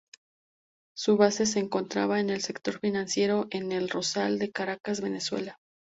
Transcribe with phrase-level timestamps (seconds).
[0.97, 5.59] Su base se encontraba en el sector financiero de El Rosal en Caracas, Venezuela.